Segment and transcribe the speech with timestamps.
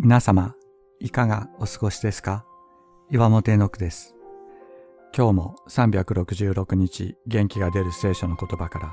[0.00, 0.54] 皆様、
[1.00, 2.46] いかがお過ごしですか？
[3.10, 4.14] 岩本絵の句です。
[5.12, 8.92] 今日も366日元気が出る聖書の言葉から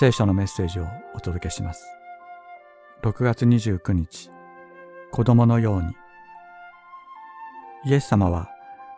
[0.00, 1.86] 聖書のメッセージをお届けします。
[3.04, 4.32] 6月29日、
[5.12, 5.94] 子供のように。
[7.84, 8.50] イエス様は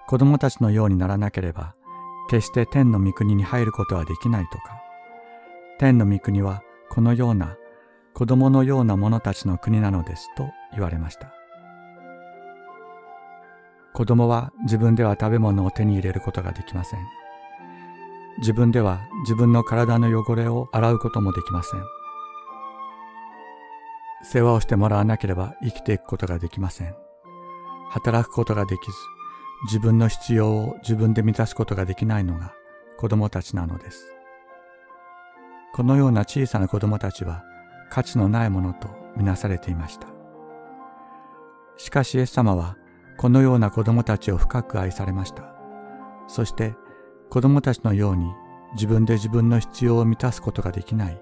[0.06, 1.74] 子供たちのようにならなければ
[2.30, 4.80] 決して天の御国に入ることはできないとか、
[5.79, 7.58] 天の御国はこのような
[8.14, 11.32] 子供のような者たちの国なのですと言われました。
[13.95, 17.00] 子供は自分では食べ物を手に入れることができません。
[18.39, 21.81] 自分では自分の体の汚れを洗うこともできません。
[24.23, 26.95] 世話をしてもらわなければ生きていくことができません。
[27.90, 28.93] 働くことができず、
[29.64, 32.53] 自分の必要を自分で満たすことができないのが
[32.98, 34.05] 子供たちなのです。
[35.75, 37.42] このような小さな子供たちは
[37.91, 40.17] 価値のないものとみなされていました。
[41.79, 42.77] しかしイエス様は
[43.17, 45.55] このような子供たちを深く愛されました。
[46.27, 46.75] そして
[47.31, 48.31] 子供たちのように
[48.75, 51.20] 自分で自分の必要を満たすことができない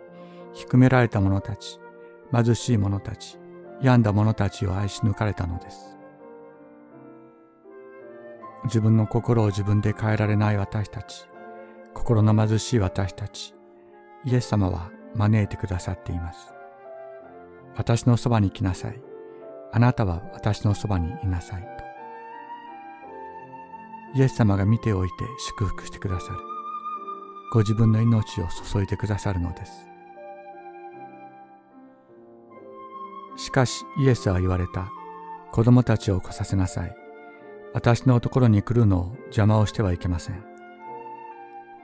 [0.52, 1.78] 低められた者たち、
[2.32, 3.38] 貧しい者たち、
[3.82, 5.96] 病んだ者たちを愛し抜かれたのです。
[8.64, 11.28] 自分の心を自分で変えられない私たち、
[11.92, 13.54] 心の貧しい私たち、
[14.24, 16.54] イエス様は招いてくださっています。
[17.76, 19.15] 私のそばに来なさい。
[19.76, 21.68] あなたは私のそばにいなさいと。
[24.18, 25.14] イエス様が見ておいて
[25.50, 26.38] 祝福してくださる。
[27.52, 29.86] ご自分の命を注いでくださるのです。
[33.36, 34.90] しかしイエスは言われた。
[35.52, 36.96] 子供たちを来させなさい。
[37.74, 40.42] 私のところに来るのを邪魔をしてはいけません。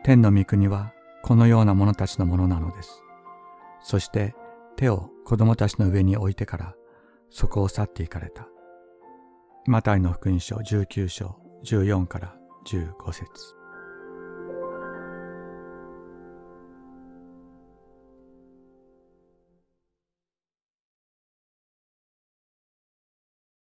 [0.03, 3.03] 天の御国はこのような者たちのものなのです。
[3.83, 4.35] そして
[4.77, 6.75] 手を子供たちの上に置いてから
[7.33, 8.47] そこを去っていかれた。
[9.67, 12.37] マタイの福音書19章14から
[12.67, 13.62] 15節